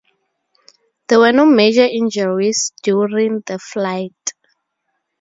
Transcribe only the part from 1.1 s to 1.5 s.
were no